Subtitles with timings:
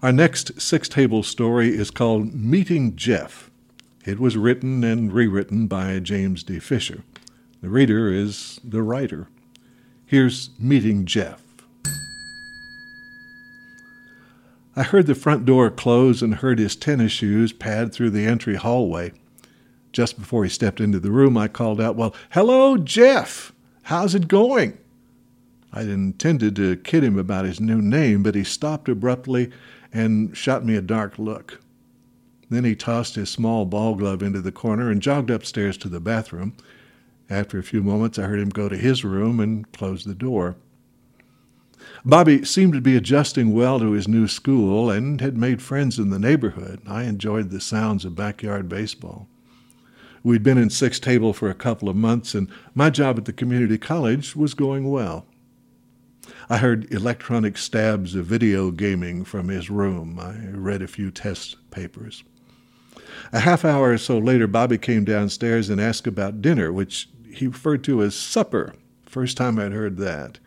[0.00, 3.50] Our next six table story is called Meeting Jeff.
[4.04, 6.60] It was written and rewritten by James D.
[6.60, 7.02] Fisher.
[7.62, 9.26] The reader is the writer.
[10.06, 11.42] Here's Meeting Jeff.
[14.76, 18.54] I heard the front door close and heard his tennis shoes pad through the entry
[18.54, 19.10] hallway.
[19.90, 23.52] Just before he stepped into the room, I called out, Well, hello, Jeff!
[23.82, 24.78] How's it going?
[25.72, 29.50] I'd intended to kid him about his new name, but he stopped abruptly
[29.92, 31.60] and shot me a dark look.
[32.50, 36.00] Then he tossed his small ball glove into the corner and jogged upstairs to the
[36.00, 36.54] bathroom.
[37.28, 40.56] After a few moments, I heard him go to his room and close the door.
[42.04, 46.10] Bobby seemed to be adjusting well to his new school and had made friends in
[46.10, 46.80] the neighborhood.
[46.86, 49.28] I enjoyed the sounds of backyard baseball.
[50.22, 53.32] We'd been in six table for a couple of months, and my job at the
[53.32, 55.26] community college was going well.
[56.50, 60.18] I heard electronic stabs of video gaming from his room.
[60.18, 62.24] I read a few test papers.
[63.32, 67.48] A half hour or so later, Bobby came downstairs and asked about dinner, which he
[67.48, 68.74] referred to as supper.
[69.04, 70.38] First time I'd heard that.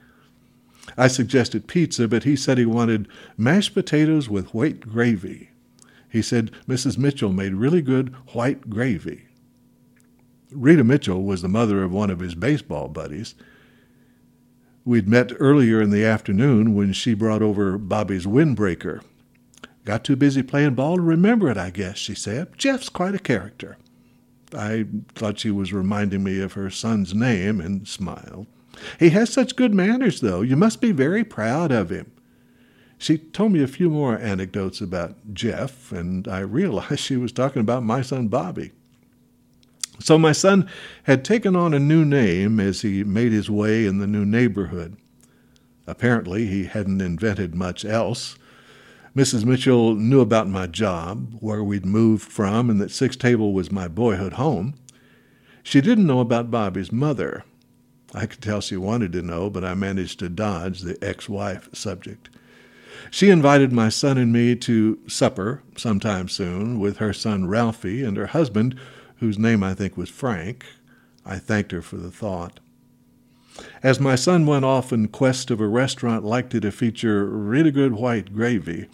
[0.97, 3.07] I suggested pizza, but he said he wanted
[3.38, 5.52] mashed potatoes with white gravy.
[6.09, 6.97] He said Mrs.
[6.97, 9.25] Mitchell made really good white gravy.
[10.52, 13.35] Rita Mitchell was the mother of one of his baseball buddies.
[14.83, 19.03] We'd met earlier in the afternoon when she brought over Bobby's windbreaker.
[19.85, 22.57] Got too busy playing ball to remember it, I guess, she said.
[22.57, 23.77] Jeff's quite a character.
[24.53, 28.47] I thought she was reminding me of her son's name and smiled.
[28.99, 30.41] He has such good manners, though.
[30.41, 32.11] You must be very proud of him.
[32.97, 37.61] She told me a few more anecdotes about Jeff, and I realized she was talking
[37.61, 38.71] about my son Bobby.
[40.02, 40.67] So my son
[41.03, 44.97] had taken on a new name as he made his way in the new neighborhood.
[45.85, 48.35] Apparently, he hadn't invented much else.
[49.16, 49.45] Mrs.
[49.45, 53.88] Mitchell knew about my job, where we'd moved from, and that Six Table was my
[53.88, 54.73] boyhood home.
[55.63, 57.44] She didn't know about Bobby's mother.
[58.13, 61.69] I could tell she wanted to know, but I managed to dodge the ex wife
[61.73, 62.29] subject.
[63.09, 68.18] She invited my son and me to supper sometime soon with her son Ralphie and
[68.18, 68.75] her husband,
[69.21, 70.65] whose name I think was Frank.
[71.23, 72.59] I thanked her for the thought.
[73.83, 77.93] As my son went off in quest of a restaurant likely to feature really good
[77.93, 78.87] white gravy,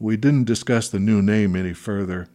[0.00, 2.28] we didn't discuss the new name any further.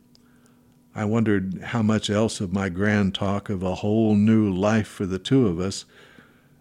[0.93, 5.07] I wondered how much else of my grand talk of a whole new life for
[5.07, 5.85] the two of us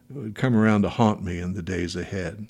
[0.08, 2.48] would come around to haunt me in the days ahead.